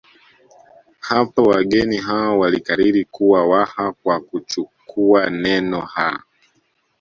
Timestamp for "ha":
5.81-6.23